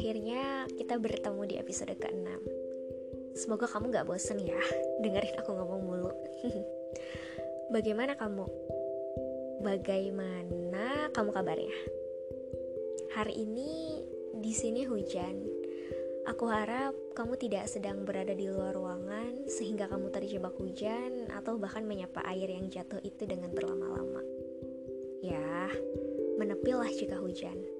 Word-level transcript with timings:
akhirnya 0.00 0.64
kita 0.80 0.96
bertemu 0.96 1.42
di 1.44 1.54
episode 1.60 1.92
ke-6 1.92 2.24
Semoga 3.36 3.68
kamu 3.68 3.92
gak 3.92 4.08
bosen 4.08 4.40
ya 4.40 4.56
dengerin 5.04 5.36
aku 5.36 5.52
ngomong 5.52 5.80
mulu 5.84 6.08
Bagaimana 7.76 8.16
kamu? 8.16 8.48
Bagaimana 9.60 11.12
kamu 11.12 11.30
kabarnya? 11.36 11.76
Hari 13.12 13.44
ini 13.44 14.00
di 14.40 14.56
sini 14.56 14.88
hujan 14.88 15.36
Aku 16.32 16.48
harap 16.48 16.96
kamu 17.12 17.36
tidak 17.36 17.68
sedang 17.68 18.08
berada 18.08 18.32
di 18.32 18.48
luar 18.48 18.72
ruangan 18.72 19.52
sehingga 19.52 19.84
kamu 19.84 20.08
terjebak 20.16 20.56
hujan 20.56 21.28
atau 21.28 21.60
bahkan 21.60 21.84
menyapa 21.84 22.24
air 22.24 22.48
yang 22.48 22.72
jatuh 22.72 23.04
itu 23.04 23.28
dengan 23.28 23.52
berlama-lama. 23.52 24.24
Ya, 25.20 25.68
menepilah 26.40 26.88
jika 26.88 27.20
hujan. 27.20 27.79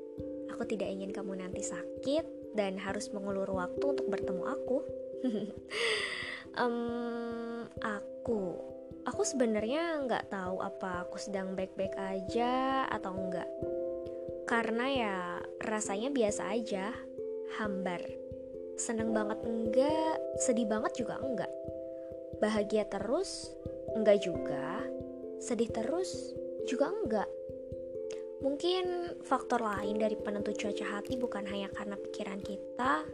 Aku 0.60 0.68
tidak 0.68 0.92
ingin 0.92 1.08
kamu 1.08 1.40
nanti 1.40 1.64
sakit 1.64 2.52
dan 2.52 2.76
harus 2.76 3.08
mengulur 3.16 3.48
waktu 3.48 3.80
untuk 3.80 4.12
bertemu 4.12 4.44
aku. 4.44 4.84
um, 6.60 7.64
aku, 7.80 8.60
aku 9.08 9.22
sebenarnya 9.24 10.04
nggak 10.04 10.28
tahu 10.28 10.60
apa 10.60 11.08
aku 11.08 11.16
sedang 11.16 11.56
baik-baik 11.56 11.96
aja 11.96 12.84
atau 12.92 13.08
enggak. 13.08 13.48
Karena 14.44 14.84
ya 14.92 15.16
rasanya 15.64 16.12
biasa 16.12 16.52
aja, 16.52 16.92
hambar. 17.56 18.04
Seneng 18.76 19.16
banget 19.16 19.40
enggak, 19.48 20.20
sedih 20.44 20.68
banget 20.68 20.92
juga 20.92 21.24
enggak. 21.24 21.48
Bahagia 22.36 22.84
terus, 22.84 23.48
enggak 23.96 24.20
juga. 24.20 24.84
Sedih 25.40 25.72
terus, 25.72 26.36
juga 26.68 26.92
enggak 26.92 27.32
Mungkin 28.40 28.84
faktor 29.20 29.60
lain 29.60 30.00
dari 30.00 30.16
penentu 30.16 30.56
cuaca 30.56 30.96
hati 30.96 31.20
bukan 31.20 31.44
hanya 31.44 31.68
karena 31.76 31.96
pikiran 32.00 32.40
kita, 32.40 33.04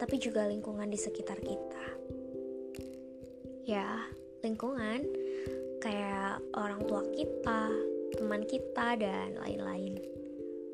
tapi 0.00 0.16
juga 0.16 0.48
lingkungan 0.48 0.88
di 0.88 0.96
sekitar 0.96 1.36
kita. 1.44 1.86
Ya, 3.68 4.08
lingkungan 4.40 5.04
kayak 5.78 6.40
orang 6.56 6.82
tua 6.88 7.04
kita, 7.12 7.68
teman 8.16 8.48
kita, 8.48 8.96
dan 8.96 9.36
lain-lain. 9.38 10.00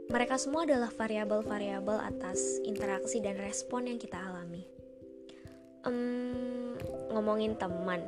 Mereka 0.08 0.40
semua 0.40 0.64
adalah 0.64 0.88
variabel-variabel 0.88 1.98
atas 2.00 2.62
interaksi 2.64 3.20
dan 3.20 3.36
respon 3.36 3.90
yang 3.90 4.00
kita 4.00 4.16
alami. 4.16 4.64
Um, 5.84 6.78
ngomongin 7.12 7.58
teman, 7.60 8.00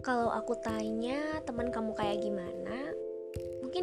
kalau 0.00 0.32
aku 0.32 0.56
tanya 0.60 1.44
teman 1.44 1.68
kamu 1.68 1.92
kayak 1.92 2.24
gimana, 2.24 2.91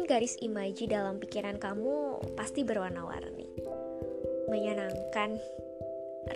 Mungkin 0.00 0.16
garis 0.16 0.40
imaji 0.40 0.88
dalam 0.88 1.20
pikiran 1.20 1.60
kamu 1.60 2.24
pasti 2.32 2.64
berwarna-warni. 2.64 3.52
Menyenangkan, 4.48 5.36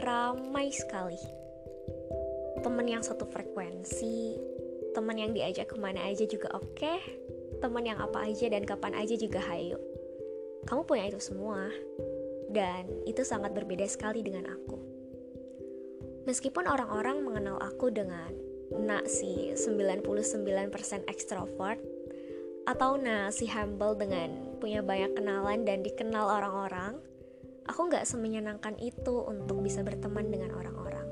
ramai 0.04 0.68
sekali. 0.68 1.16
Teman 2.60 2.84
yang 2.84 3.00
satu 3.00 3.24
frekuensi, 3.24 4.36
teman 4.92 5.16
yang 5.16 5.32
diajak 5.32 5.72
ke 5.72 5.80
mana 5.80 6.04
aja 6.04 6.28
juga 6.28 6.52
oke, 6.52 6.76
okay, 6.76 7.00
teman 7.64 7.88
yang 7.88 7.96
apa 8.04 8.28
aja 8.28 8.52
dan 8.52 8.68
kapan 8.68 9.00
aja 9.00 9.16
juga 9.16 9.40
hayu. 9.40 9.80
Kamu 10.68 10.84
punya 10.84 11.08
itu 11.08 11.24
semua, 11.24 11.64
dan 12.52 12.84
itu 13.08 13.24
sangat 13.24 13.56
berbeda 13.56 13.88
sekali 13.88 14.20
dengan 14.20 14.44
aku. 14.44 14.76
Meskipun 16.28 16.68
orang-orang 16.68 17.24
mengenal 17.24 17.56
aku 17.64 17.88
dengan 17.88 18.28
nak 18.76 19.08
si 19.08 19.56
99% 19.56 20.04
ekstrovert, 21.08 21.93
atau 22.64 22.96
nah 22.96 23.28
si 23.28 23.44
humble 23.44 23.92
dengan 23.92 24.56
punya 24.56 24.80
banyak 24.80 25.12
kenalan 25.12 25.68
dan 25.68 25.84
dikenal 25.84 26.24
orang-orang, 26.24 26.96
aku 27.68 27.92
nggak 27.92 28.08
semenyenangkan 28.08 28.80
itu 28.80 29.20
untuk 29.28 29.60
bisa 29.60 29.84
berteman 29.84 30.32
dengan 30.32 30.56
orang-orang. 30.56 31.04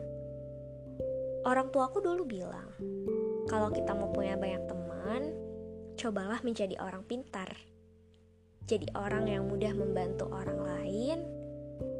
Orang 1.44 1.68
tuaku 1.68 2.00
dulu 2.00 2.24
bilang, 2.24 2.72
kalau 3.52 3.68
kita 3.68 3.92
mau 3.92 4.08
punya 4.08 4.40
banyak 4.40 4.64
teman, 4.64 5.22
cobalah 6.00 6.40
menjadi 6.40 6.80
orang 6.80 7.04
pintar. 7.04 7.52
Jadi 8.64 8.88
orang 8.96 9.28
yang 9.28 9.44
mudah 9.44 9.74
membantu 9.76 10.32
orang 10.32 10.56
lain 10.56 11.18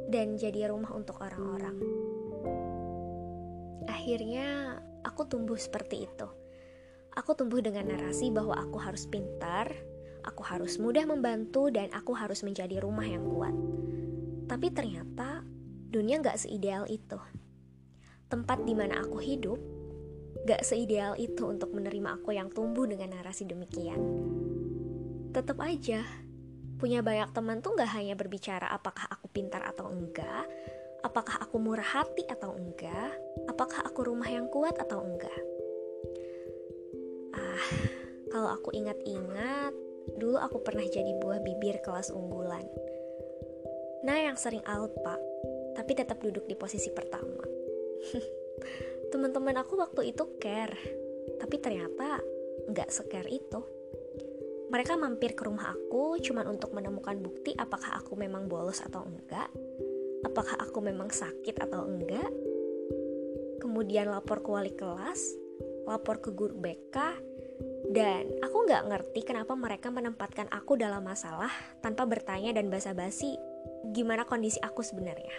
dan 0.09 0.39
jadi 0.39 0.73
rumah 0.73 0.95
untuk 0.97 1.21
orang-orang. 1.21 1.77
Akhirnya 3.85 4.79
aku 5.05 5.27
tumbuh 5.29 5.59
seperti 5.59 6.07
itu 6.07 6.42
Aku 7.13 7.37
tumbuh 7.37 7.61
dengan 7.61 7.85
narasi 7.93 8.33
bahwa 8.33 8.57
aku 8.57 8.81
harus 8.81 9.05
pintar, 9.05 9.69
aku 10.25 10.41
harus 10.41 10.81
mudah 10.81 11.05
membantu, 11.05 11.69
dan 11.69 11.93
aku 11.93 12.17
harus 12.17 12.41
menjadi 12.41 12.81
rumah 12.81 13.05
yang 13.05 13.21
kuat. 13.21 13.53
Tapi 14.49 14.73
ternyata 14.73 15.45
dunia 15.93 16.17
gak 16.25 16.41
seideal 16.41 16.89
itu. 16.89 17.21
Tempat 18.33 18.65
di 18.65 18.73
mana 18.73 19.05
aku 19.05 19.21
hidup 19.21 19.61
gak 20.49 20.65
seideal 20.65 21.13
itu 21.21 21.45
untuk 21.45 21.69
menerima 21.69 22.17
aku 22.17 22.33
yang 22.33 22.49
tumbuh 22.49 22.89
dengan 22.89 23.13
narasi 23.13 23.45
demikian. 23.45 24.01
Tetap 25.37 25.61
aja, 25.61 26.01
punya 26.81 27.05
banyak 27.05 27.29
teman 27.29 27.61
tuh 27.61 27.77
gak 27.77 27.93
hanya 27.93 28.17
berbicara 28.17 28.73
apakah 28.73 29.05
aku 29.05 29.29
pintar 29.29 29.61
atau 29.69 29.85
enggak, 29.85 30.49
apakah 31.05 31.45
aku 31.45 31.61
murah 31.61 31.85
hati 31.85 32.25
atau 32.25 32.57
enggak, 32.57 33.13
apakah 33.45 33.85
aku 33.85 34.01
rumah 34.01 34.33
yang 34.33 34.49
kuat 34.49 34.81
atau 34.81 35.05
enggak 35.05 35.52
kalau 38.33 38.49
aku 38.49 38.73
ingat-ingat, 38.73 39.77
dulu 40.17 40.41
aku 40.41 40.65
pernah 40.65 40.81
jadi 40.81 41.13
buah 41.21 41.37
bibir 41.45 41.77
kelas 41.85 42.09
unggulan. 42.09 42.65
Nah, 44.01 44.17
yang 44.17 44.33
sering 44.41 44.65
Pak, 44.65 45.21
tapi 45.77 45.93
tetap 45.93 46.17
duduk 46.17 46.49
di 46.49 46.57
posisi 46.57 46.89
pertama. 46.89 47.45
Teman-teman 49.13 49.53
aku 49.61 49.77
waktu 49.77 50.09
itu 50.09 50.25
care, 50.41 50.73
tapi 51.37 51.61
ternyata 51.61 52.17
nggak 52.73 52.89
secare 52.89 53.29
itu. 53.29 53.61
Mereka 54.73 54.97
mampir 54.97 55.37
ke 55.37 55.45
rumah 55.45 55.69
aku 55.69 56.17
cuma 56.25 56.41
untuk 56.49 56.73
menemukan 56.73 57.21
bukti 57.21 57.53
apakah 57.53 58.01
aku 58.01 58.17
memang 58.17 58.49
bolos 58.49 58.81
atau 58.81 59.05
enggak, 59.05 59.53
apakah 60.25 60.57
aku 60.57 60.81
memang 60.81 61.13
sakit 61.13 61.61
atau 61.61 61.85
enggak, 61.85 62.33
kemudian 63.61 64.09
lapor 64.09 64.41
ke 64.41 64.49
wali 64.49 64.73
kelas, 64.73 65.21
lapor 65.85 66.17
ke 66.17 66.33
guru 66.33 66.57
BK, 66.57 66.97
dan 67.93 68.25
aku 68.41 68.65
nggak 68.65 68.89
ngerti 68.89 69.21
kenapa 69.21 69.53
mereka 69.53 69.93
menempatkan 69.93 70.49
aku 70.49 70.73
dalam 70.73 71.05
masalah 71.05 71.53
tanpa 71.77 72.09
bertanya 72.09 72.49
dan 72.57 72.73
basa-basi 72.73 73.37
gimana 73.93 74.25
kondisi 74.25 74.57
aku 74.65 74.81
sebenarnya. 74.81 75.37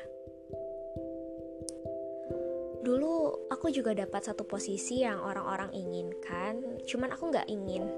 Dulu 2.86 3.48
aku 3.50 3.74
juga 3.74 3.90
dapat 3.96 4.30
satu 4.30 4.46
posisi 4.46 5.02
yang 5.02 5.18
orang-orang 5.18 5.74
inginkan, 5.74 6.78
cuman 6.86 7.10
aku 7.16 7.32
nggak 7.34 7.48
ingin. 7.50 7.90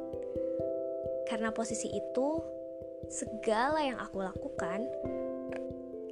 Karena 1.28 1.52
posisi 1.52 1.90
itu, 1.92 2.40
segala 3.12 3.82
yang 3.82 3.98
aku 4.00 4.24
lakukan 4.24 4.88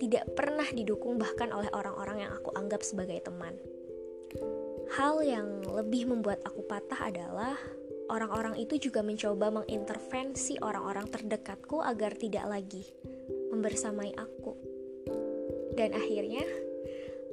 tidak 0.03 0.27
pernah 0.37 0.67
didukung 0.75 1.17
bahkan 1.17 1.55
oleh 1.55 1.71
orang-orang 1.71 2.29
yang 2.29 2.33
aku 2.35 2.51
anggap 2.59 2.83
sebagai 2.85 3.25
teman. 3.25 3.57
Hal 4.99 5.23
yang 5.23 5.63
lebih 5.65 6.11
membuat 6.11 6.43
aku 6.43 6.67
patah 6.67 7.09
adalah 7.09 7.57
orang-orang 8.13 8.61
itu 8.61 8.91
juga 8.91 9.01
mencoba 9.01 9.63
mengintervensi 9.63 10.61
orang-orang 10.61 11.09
terdekatku 11.09 11.81
agar 11.81 12.17
tidak 12.17 12.45
lagi 12.49 12.85
membersamai 13.53 14.13
aku. 14.19 14.53
Dan 15.75 15.95
akhirnya, 15.95 16.45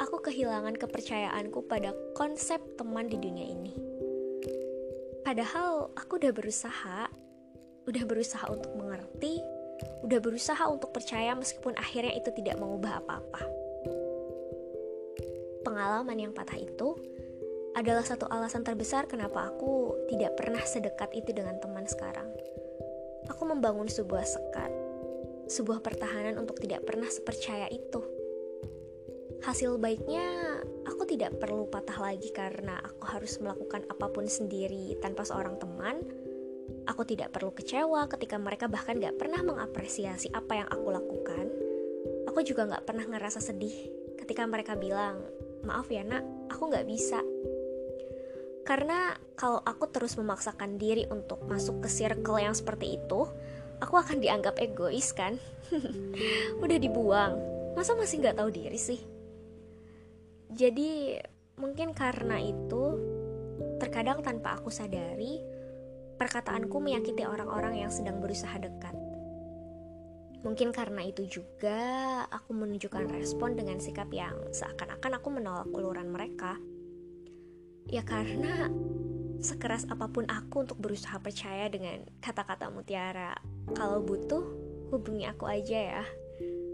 aku 0.01 0.17
kehilangan 0.21 0.77
kepercayaanku 0.77 1.65
pada 1.69 1.93
konsep 2.17 2.61
teman 2.77 3.05
di 3.09 3.17
dunia 3.21 3.45
ini. 3.45 3.73
Padahal 5.21 5.93
aku 5.93 6.17
udah 6.17 6.33
berusaha, 6.33 7.05
udah 7.85 8.03
berusaha 8.09 8.45
untuk 8.49 8.73
mengerti, 8.73 9.37
udah 10.01 10.19
berusaha 10.21 10.65
untuk 10.69 10.89
percaya 10.89 11.37
meskipun 11.37 11.77
akhirnya 11.77 12.17
itu 12.17 12.33
tidak 12.33 12.57
mengubah 12.57 13.01
apa-apa. 13.05 13.41
Pengalaman 15.61 16.17
yang 16.17 16.33
patah 16.33 16.57
itu 16.57 16.97
adalah 17.71 18.03
satu 18.03 18.27
alasan 18.27 18.67
terbesar 18.67 19.07
kenapa 19.07 19.47
aku 19.47 19.95
tidak 20.11 20.35
pernah 20.35 20.59
sedekat 20.59 21.07
itu 21.15 21.31
dengan 21.31 21.55
teman 21.63 21.87
sekarang. 21.87 22.27
Aku 23.31 23.47
membangun 23.47 23.87
sebuah 23.87 24.27
sekat, 24.27 24.71
sebuah 25.47 25.79
pertahanan 25.79 26.35
untuk 26.35 26.59
tidak 26.59 26.83
pernah 26.83 27.07
sepercaya 27.07 27.71
itu. 27.71 28.03
Hasil 29.41 29.81
baiknya, 29.81 30.61
aku 30.85 31.07
tidak 31.09 31.39
perlu 31.41 31.65
patah 31.65 31.97
lagi 31.97 32.29
karena 32.29 32.77
aku 32.77 33.03
harus 33.09 33.39
melakukan 33.41 33.87
apa 33.89 34.05
pun 34.11 34.27
sendiri 34.27 34.99
tanpa 35.01 35.25
seorang 35.25 35.57
teman. 35.57 36.03
Aku 36.85 37.07
tidak 37.07 37.33
perlu 37.33 37.49
kecewa 37.55 38.05
ketika 38.11 38.37
mereka 38.37 38.69
bahkan 38.69 39.01
gak 39.01 39.17
pernah 39.17 39.41
mengapresiasi 39.41 40.29
apa 40.35 40.61
yang 40.61 40.69
aku 40.69 40.87
lakukan. 40.93 41.45
Aku 42.29 42.45
juga 42.45 42.69
gak 42.69 42.85
pernah 42.85 43.05
ngerasa 43.09 43.41
sedih 43.41 43.73
ketika 44.21 44.45
mereka 44.45 44.77
bilang, 44.77 45.25
maaf 45.65 45.89
ya 45.89 46.05
nak, 46.05 46.21
aku 46.53 46.69
gak 46.69 46.85
bisa 46.85 47.21
karena 48.61 49.17
kalau 49.33 49.59
aku 49.65 49.89
terus 49.89 50.13
memaksakan 50.17 50.77
diri 50.77 51.09
untuk 51.09 51.41
masuk 51.49 51.81
ke 51.81 51.89
circle 51.89 52.37
yang 52.37 52.53
seperti 52.53 53.01
itu, 53.01 53.25
aku 53.81 53.95
akan 53.97 54.21
dianggap 54.21 54.61
egois 54.61 55.09
kan? 55.11 55.41
Udah 56.63 56.77
dibuang, 56.77 57.33
masa 57.73 57.97
masih 57.97 58.21
nggak 58.21 58.37
tahu 58.37 58.49
diri 58.53 58.77
sih? 58.77 59.01
Jadi 60.51 61.17
mungkin 61.57 61.95
karena 61.97 62.37
itu, 62.37 62.83
terkadang 63.81 64.21
tanpa 64.21 64.61
aku 64.61 64.69
sadari, 64.69 65.41
perkataanku 66.21 66.77
menyakiti 66.77 67.25
orang-orang 67.25 67.81
yang 67.81 67.89
sedang 67.89 68.21
berusaha 68.21 68.53
dekat. 68.61 68.93
Mungkin 70.41 70.73
karena 70.73 71.05
itu 71.05 71.25
juga 71.29 71.81
aku 72.25 72.57
menunjukkan 72.57 73.13
respon 73.13 73.53
dengan 73.53 73.77
sikap 73.77 74.09
yang 74.09 74.33
seakan-akan 74.49 75.21
aku 75.21 75.29
menolak 75.29 75.69
uluran 75.69 76.09
mereka. 76.09 76.57
Ya 77.91 78.07
karena 78.07 78.71
sekeras 79.43 79.83
apa 79.91 80.07
pun 80.07 80.23
aku 80.31 80.63
untuk 80.63 80.79
berusaha 80.79 81.19
percaya 81.19 81.67
dengan 81.67 82.07
kata-kata 82.23 82.71
mutiara, 82.71 83.35
kalau 83.75 83.99
butuh 83.99 84.41
hubungi 84.95 85.27
aku 85.27 85.43
aja 85.49 85.99
ya. 85.99 86.03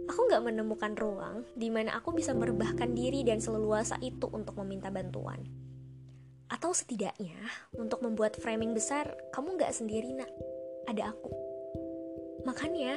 Aku 0.07 0.29
gak 0.31 0.45
menemukan 0.45 0.95
ruang 0.95 1.43
di 1.57 1.67
mana 1.67 1.99
aku 1.99 2.15
bisa 2.15 2.31
merebahkan 2.31 2.95
diri 2.95 3.27
dan 3.27 3.43
seleluasa 3.43 3.99
itu 3.99 4.29
untuk 4.31 4.55
meminta 4.63 4.87
bantuan. 4.87 5.43
Atau 6.47 6.71
setidaknya 6.71 7.35
untuk 7.75 7.99
membuat 7.99 8.39
framing 8.39 8.71
besar, 8.71 9.11
kamu 9.35 9.59
gak 9.59 9.75
sendiri 9.75 10.15
nak, 10.15 10.31
ada 10.87 11.11
aku. 11.11 11.27
Makanya, 12.47 12.95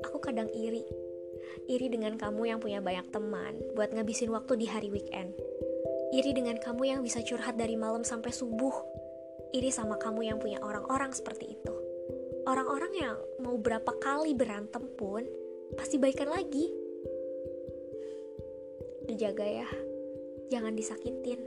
aku 0.00 0.16
kadang 0.16 0.48
iri. 0.48 0.86
Iri 1.68 1.92
dengan 1.92 2.16
kamu 2.16 2.48
yang 2.48 2.58
punya 2.62 2.80
banyak 2.80 3.12
teman 3.12 3.60
buat 3.76 3.92
ngabisin 3.92 4.32
waktu 4.32 4.56
di 4.56 4.66
hari 4.70 4.88
weekend. 4.88 5.36
Iri 6.14 6.30
dengan 6.30 6.54
kamu 6.60 6.82
yang 6.86 7.00
bisa 7.02 7.18
curhat 7.24 7.58
dari 7.58 7.74
malam 7.74 8.06
sampai 8.06 8.30
subuh. 8.30 8.74
Iri 9.50 9.70
sama 9.74 9.98
kamu 9.98 10.30
yang 10.30 10.38
punya 10.38 10.62
orang-orang 10.62 11.10
seperti 11.10 11.54
itu. 11.58 11.74
Orang-orang 12.46 12.92
yang 12.94 13.16
mau 13.42 13.58
berapa 13.58 13.90
kali 13.98 14.30
berantem 14.34 14.86
pun 14.94 15.26
pasti 15.74 15.98
baikan 15.98 16.30
lagi. 16.30 16.70
Dijaga 19.06 19.46
ya, 19.46 19.68
jangan 20.50 20.74
disakitin. 20.74 21.42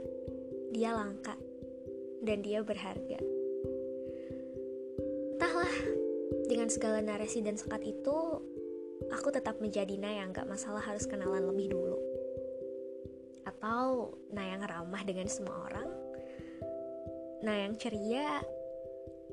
Dia 0.72 0.96
langka 0.96 1.36
dan 2.24 2.40
dia 2.40 2.64
berharga. 2.64 3.20
Entahlah, 5.36 5.74
dengan 6.48 6.68
segala 6.72 7.00
narasi 7.04 7.40
dan 7.40 7.56
sekat 7.56 7.84
itu, 7.84 8.16
aku 9.12 9.28
tetap 9.32 9.60
menjadi 9.60 9.96
yang 9.96 10.32
gak 10.32 10.48
masalah 10.48 10.80
harus 10.84 11.04
kenalan 11.04 11.48
lebih 11.48 11.72
dulu. 11.72 11.99
Atau 13.60 14.16
Nah 14.32 14.44
yang 14.48 14.64
ramah 14.64 15.04
dengan 15.04 15.28
semua 15.28 15.68
orang. 15.68 15.88
Nah 17.44 17.56
yang 17.56 17.76
ceria, 17.76 18.40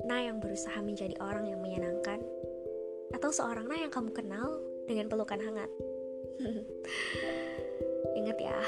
Nah 0.04 0.20
yang 0.22 0.44
berusaha 0.44 0.78
menjadi 0.84 1.16
orang 1.24 1.48
yang 1.48 1.64
menyenangkan. 1.64 2.20
Atau 3.16 3.32
seorang 3.32 3.66
Nah 3.72 3.88
yang 3.88 3.92
kamu 3.92 4.12
kenal 4.12 4.60
dengan 4.86 5.08
pelukan 5.08 5.40
hangat. 5.40 5.72
Ingat 8.20 8.38
ya, 8.38 8.60